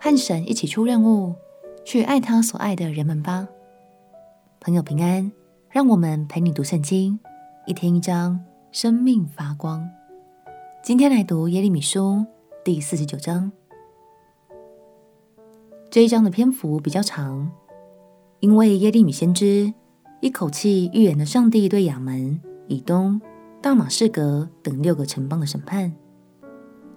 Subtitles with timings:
[0.00, 1.34] 和神一起出任务，
[1.84, 3.48] 去爱他所爱的人们吧。
[4.60, 5.30] 朋友平安，
[5.70, 7.18] 让我们陪你读圣经，
[7.66, 8.40] 一天一章，
[8.70, 9.88] 生命发光。
[10.84, 12.24] 今天来读耶利米书
[12.64, 13.50] 第四十九章。
[15.90, 17.50] 这一章的篇幅比较长，
[18.38, 19.74] 因为耶利米先知
[20.20, 23.20] 一口气预言了上帝对亚门、以东、
[23.60, 25.92] 大马士革等六个城邦的审判。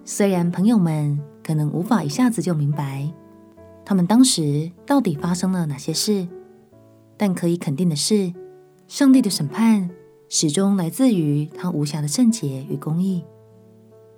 [0.04, 3.12] 虽然朋友们可能无法一下子就明白，
[3.84, 6.26] 他们当时到底发生了哪些事，
[7.16, 8.32] 但可以肯定的是，
[8.86, 9.90] 上帝的审判
[10.28, 13.24] 始终来自于他无瑕的圣洁与公义。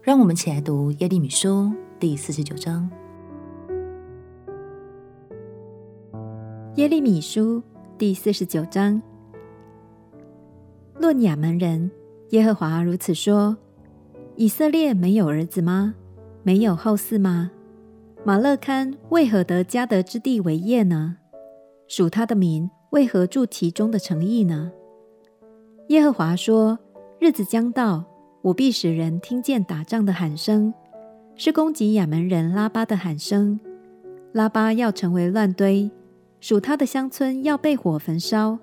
[0.02, 2.90] 让我们起来读耶利米书第四十九章。
[6.76, 7.62] 耶利米书
[7.96, 9.00] 第四十九章，
[10.98, 11.90] 论亚门人，
[12.30, 13.56] 耶和华如此说。
[14.36, 15.94] 以色列没有儿子吗？
[16.44, 17.50] 没有后嗣吗？
[18.22, 21.16] 马勒堪为何得迦得之地为业呢？
[21.88, 24.70] 属他的民为何住其中的城邑呢？
[25.88, 26.78] 耶和华说：
[27.18, 28.04] 日子将到，
[28.42, 30.74] 我必使人听见打仗的喊声，
[31.34, 33.58] 是攻击亚门人拉巴的喊声。
[34.32, 35.90] 拉巴要成为乱堆，
[36.40, 38.58] 属他的乡村要被火焚烧。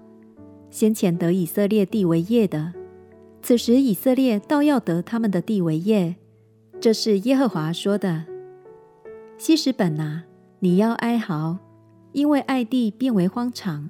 [0.69, 2.73] 先前得以色列地为业的。
[3.41, 6.15] 此时以色列倒要得他们的地为业，
[6.81, 8.25] 这是耶和华说的。
[9.37, 10.23] 希实本啊，
[10.57, 11.59] 你要哀嚎，
[12.11, 13.87] 因为爱地变为荒场。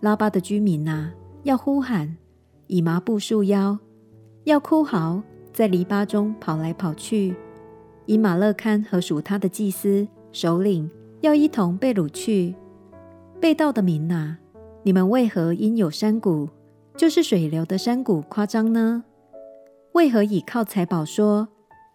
[0.00, 1.12] 拉巴的居民啊，
[1.44, 2.16] 要呼喊，
[2.66, 3.78] 以麻布束腰，
[4.42, 7.36] 要哭嚎，在篱笆中跑来跑去。
[8.06, 10.90] 以马勒堪和属他的祭司首领
[11.20, 12.56] 要一同被掳去。
[13.40, 14.38] 被盗的民啊，
[14.82, 16.48] 你们为何因有山谷？
[16.96, 19.04] 就是水流的山谷夸张呢？
[19.92, 21.46] 为何倚靠财宝说，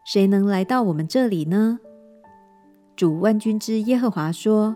[0.03, 1.79] 谁能来到我们这里呢？
[2.95, 4.75] 主万军之耶和华说：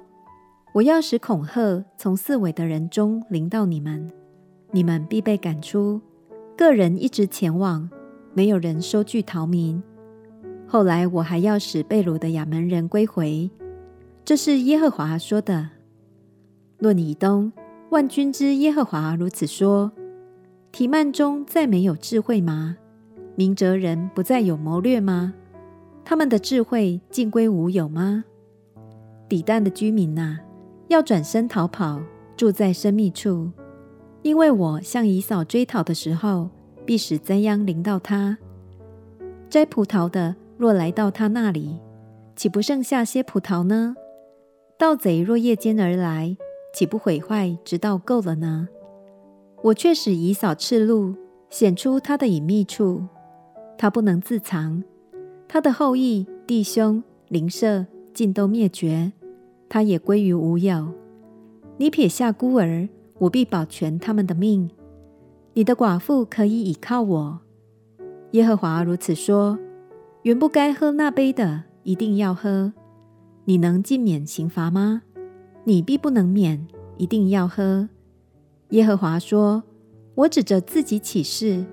[0.73, 4.09] 我要使恐吓从四围的人中临到你们，
[4.72, 6.00] 你们必被赶出，
[6.56, 7.90] 各人一直前往，
[8.34, 9.81] 没有人收据逃民。
[10.68, 13.50] 后来我还要使被掳的亚门人归回。
[14.24, 15.69] 这是耶和华说的。
[16.78, 17.52] 论以东，
[17.90, 19.92] 万军之耶和华如此说。
[20.72, 22.78] 提曼中再没有智慧吗？
[23.35, 25.34] 明哲人不再有谋略吗？
[26.03, 28.23] 他们的智慧尽归无有吗？
[29.28, 30.40] 底但的居民哪，
[30.88, 32.01] 要转身逃跑，
[32.38, 33.51] 住在深密处，
[34.22, 36.50] 因为我向以扫追讨的时候，
[36.85, 38.38] 必使灾殃临到他。
[39.50, 41.79] 摘葡萄的若来到他那里，
[42.35, 43.95] 岂不剩下些葡萄呢？
[44.78, 46.38] 盗贼若夜间而来，
[46.74, 48.69] 岂不毁坏直到够了呢？
[49.63, 51.16] 我却使以扫赤露，
[51.50, 53.03] 显出他的隐秘处，
[53.78, 54.84] 他不能自藏。
[55.47, 59.12] 他的后裔、弟兄、邻舍尽都灭绝，
[59.69, 60.91] 他也归于无有。
[61.78, 62.88] 你撇下孤儿，
[63.19, 64.69] 我必保全他们的命。
[65.53, 67.40] 你的寡妇可以倚靠我。
[68.31, 69.58] 耶和华如此说：
[70.24, 72.74] 原不该喝那杯的，一定要喝。
[73.46, 75.03] 你能尽免刑罚吗？
[75.63, 77.88] 你必不能免，一定要喝。
[78.69, 79.63] 耶和华说
[80.16, 81.66] ：“我指着自己起誓，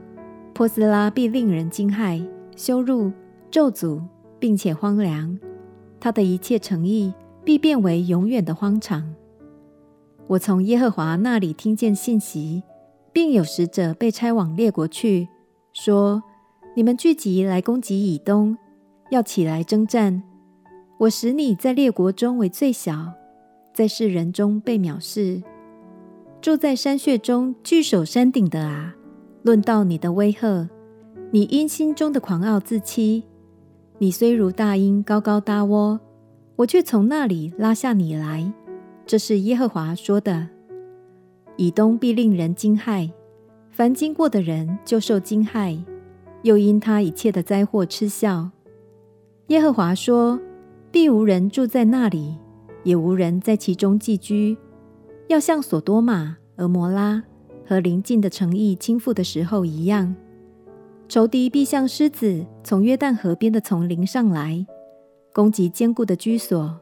[0.63, 2.25] 波斯拉必令人惊骇、
[2.55, 3.11] 羞辱、
[3.51, 4.01] 咒诅，
[4.39, 5.37] 并且荒凉。
[5.99, 7.13] 他的一切诚意
[7.43, 9.13] 必变为永远的荒场。
[10.29, 12.63] 我从耶和华那里听见信息，
[13.13, 15.27] 并有使者被差往列国去，
[15.73, 16.23] 说：
[16.77, 18.57] 你们聚集来攻击以东，
[19.11, 20.23] 要起来征战。
[20.97, 23.15] 我使你在列国中为最小，
[23.75, 25.43] 在世人中被藐视。”
[26.41, 28.95] 住在山穴中、居守山顶的啊，
[29.43, 30.69] 论到你的威吓，
[31.31, 33.25] 你因心中的狂傲自欺。
[33.99, 36.01] 你虽如大鹰高高搭窝，
[36.57, 38.53] 我却从那里拉下你来。
[39.05, 40.49] 这是耶和华说的。
[41.57, 43.11] 以东必令人惊骇，
[43.71, 45.79] 凡经过的人就受惊骇，
[46.43, 48.51] 又因他一切的灾祸嗤笑。
[49.49, 50.41] 耶和华说：
[50.91, 52.37] 必无人住在那里，
[52.85, 54.57] 也无人在其中寄居。
[55.29, 57.23] 要像所多玛、俄摩拉
[57.67, 60.15] 和邻近的诚意倾覆的时候一样，
[61.09, 64.67] 仇敌必像狮子从约旦河边的丛林上来，
[65.33, 66.81] 攻击坚固的居所。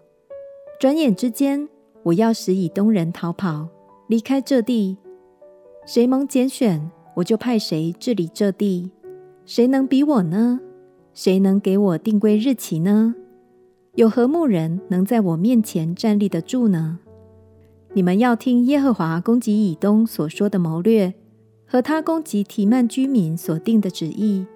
[0.78, 1.68] 转眼之间，
[2.02, 3.68] 我要使以东人逃跑，
[4.06, 4.96] 离开这地。
[5.86, 8.90] 谁蒙拣选，我就派谁治理这地。
[9.44, 10.60] 谁能比我呢？
[11.12, 13.14] 谁能给我定规日期呢？
[13.96, 17.00] 有何牧人能在我面前站立得住呢？
[17.92, 21.12] 你们要听耶和华攻击以东所说的谋略，
[21.66, 24.46] 和他攻击提曼居民所定的旨意。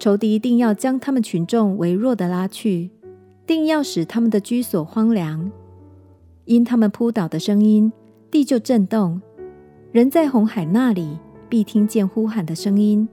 [0.00, 2.90] 仇敌一定要将他们群众微弱的拉去，
[3.46, 5.50] 定要使他们的居所荒凉。
[6.44, 7.92] 因他们扑倒的声音，
[8.30, 9.22] 地就震动。
[9.92, 13.08] 人在红海那里，必听见呼喊的声音。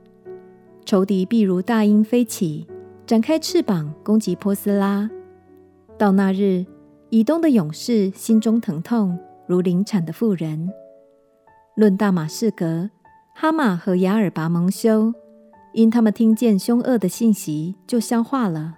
[0.83, 2.67] 仇敌必如大鹰飞起，
[3.05, 5.09] 展开翅膀攻击波斯拉。
[5.97, 6.65] 到那日，
[7.09, 9.17] 以东的勇士心中疼痛，
[9.47, 10.71] 如临产的妇人。
[11.75, 12.89] 论大马士革、
[13.35, 15.13] 哈马和雅尔拔蒙羞，
[15.73, 18.75] 因他们听见凶恶的信息，就消化了。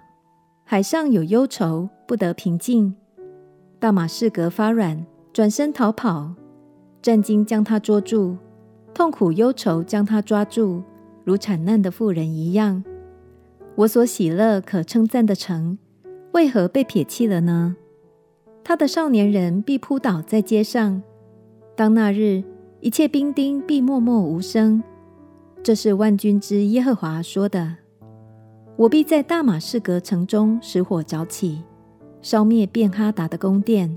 [0.64, 2.94] 海上有忧愁，不得平静。
[3.78, 6.34] 大马士革发软，转身逃跑。
[7.02, 8.36] 战兢将他捉住，
[8.92, 10.82] 痛苦忧愁将他抓住，
[11.22, 12.82] 如产难的妇人一样。
[13.76, 15.78] 我所喜乐可称赞的城，
[16.32, 17.76] 为何被撇弃了呢？
[18.68, 21.00] 他的少年人必扑倒在街上。
[21.76, 22.42] 当那日，
[22.80, 24.82] 一切兵丁必默默无声。
[25.62, 27.76] 这是万军之耶和华说的。
[28.74, 31.62] 我必在大马士革城中使火着起，
[32.20, 33.96] 烧灭便哈达的宫殿。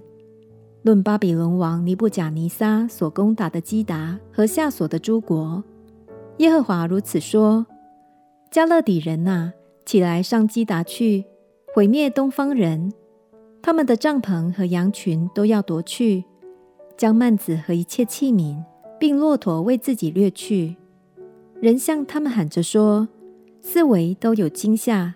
[0.84, 5.64] 论巴比伦王尼布甲尼撒所攻打的基达和夏所的诸国，
[6.38, 7.66] 耶和华如此说：
[8.52, 9.52] 迦勒底人哪，
[9.84, 11.26] 起来上基达去，
[11.74, 12.94] 毁灭东方人。
[13.62, 16.24] 他们的帐篷和羊群都要夺去，
[16.98, 18.64] 将幔子和一切器皿，
[19.00, 20.76] 并骆驼为自己掠去。
[21.62, 23.08] 人向他们喊着说：
[23.62, 25.16] 四围都有惊吓。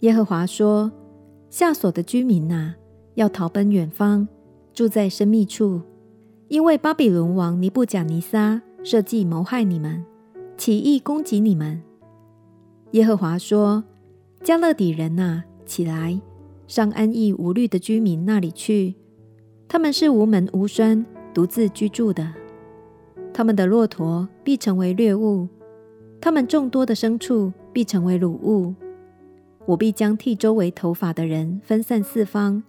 [0.00, 0.92] 耶和华说：
[1.48, 2.74] 夏所的居民哪，
[3.14, 4.28] 要逃奔远方。
[4.74, 5.80] 住在深密处，
[6.48, 10.04] 因为巴比伦王尼布甲尼撒设计谋害你们，
[10.58, 11.82] 起意攻击你们。
[12.90, 13.82] 耶和华说
[14.44, 16.20] ：“迦勒底人哪，起来，
[16.66, 18.94] 上安逸无虑的居民那里去。
[19.68, 21.04] 他们是无门无栓，
[21.34, 22.32] 独自居住的。
[23.32, 25.48] 他们的骆驼必成为掠物，
[26.20, 28.74] 他们众多的牲畜必成为掳物。
[29.66, 32.62] 我必将剃周围头发的人分散四方。”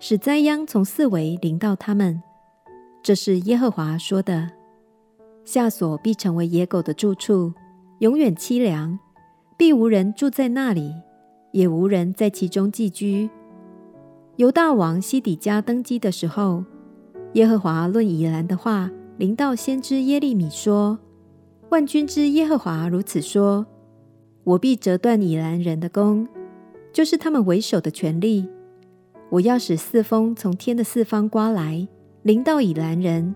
[0.00, 2.22] 使灾殃从四围临到他们，
[3.02, 4.48] 这是耶和华说的。
[5.44, 7.52] 夏所必成为野狗的住处，
[7.98, 8.96] 永远凄凉，
[9.56, 10.94] 必无人住在那里，
[11.52, 13.28] 也无人在其中寄居。
[14.36, 16.64] 犹大王西底家登基的时候，
[17.32, 20.98] 耶和华论以兰的话临到先知耶利米说
[21.70, 23.66] ：“万军之耶和华如此说：
[24.44, 26.28] 我必折断以兰人的弓，
[26.92, 28.48] 就是他们为首的权力。”
[29.30, 31.86] 我要使四风从天的四方刮来，
[32.22, 33.34] 临到以兰人，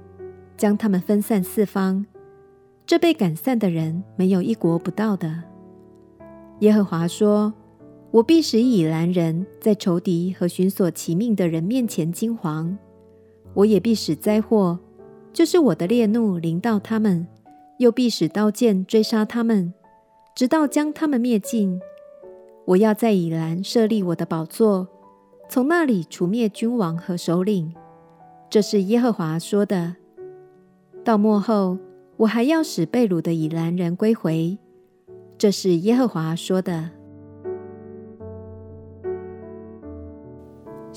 [0.56, 2.06] 将他们分散四方。
[2.86, 5.42] 这被赶散的人，没有一国不到的。
[6.60, 7.52] 耶和华说
[8.12, 12.76] ：“我必使以拦人在仇敌和寻索其命的人面前惊惶。
[13.54, 14.78] 我也必使灾祸，
[15.32, 17.26] 就是我的烈怒临到他们，
[17.78, 19.72] 又必使刀剑追杀他们，
[20.36, 21.80] 直到将他们灭尽。
[22.66, 24.86] 我要在以拦设立我的宝座。”
[25.48, 27.74] 从那里除灭君王和首领，
[28.48, 29.96] 这是耶和华说的。
[31.04, 31.76] 到末后，
[32.16, 34.56] 我还要使被掳的以拦人归回，
[35.36, 36.90] 这是耶和华说的。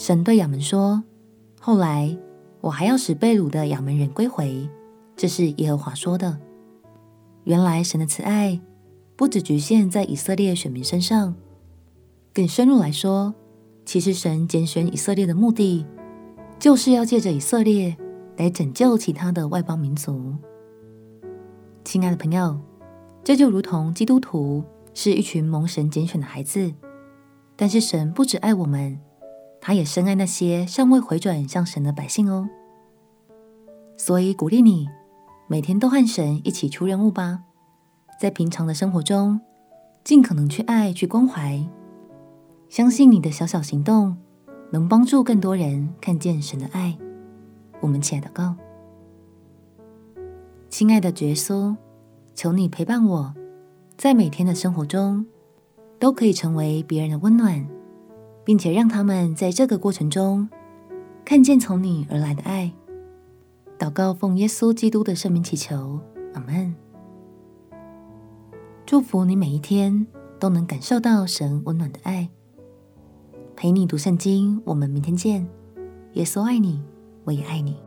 [0.06, 1.04] 神对亚门说
[1.60, 2.16] ：“后来，
[2.62, 4.69] 我还要使被掳的亚门人归回，
[5.16, 6.38] 这是耶和华说的。”
[7.46, 8.62] 原来，神的慈爱
[9.16, 11.34] 不只局限在以色列选民身上，
[12.36, 13.34] 更深入来说。
[13.83, 15.83] 其实，神拣选以色列的目的，
[16.59, 17.97] 就是要借着以色列
[18.38, 20.35] 来拯救其他的外邦民族。
[21.83, 22.59] 亲爱的朋友，
[23.24, 26.71] 这就如同基督徒是一群蒙神拣选的孩子，
[27.56, 29.00] 但是神不只爱我们，
[29.68, 32.48] 他也深爱那些尚未回转向神的百姓哦。
[33.98, 34.88] 所以，鼓励你
[35.48, 37.42] 每天都和神一起出任务吧，
[38.22, 39.42] 在平常的生活中，
[40.04, 41.68] 尽可能去爱、去关怀。
[42.69, 44.16] 相信你的小小行动
[44.72, 46.95] 能帮助更多人看见神的爱。
[47.80, 48.56] 我们起来祷告，
[50.69, 51.76] 亲爱的主耶稣，
[52.36, 53.34] 求你陪伴我，
[53.98, 55.26] 在每天的生活中
[55.98, 57.68] 都可以成为别人的温暖，
[58.45, 60.47] 并且让他们在这个过程中
[61.25, 62.71] 看见从你而来的爱。
[63.78, 65.99] 祷告奉耶稣基督的圣名祈求，
[66.33, 66.73] 阿门。
[68.85, 70.07] 祝福你每一天
[70.40, 72.30] 都能感受到神温暖的爱。
[73.56, 75.45] 陪你读圣经，我们明天见。
[76.14, 76.81] 耶稣爱你，
[77.23, 77.84] 我也爱你。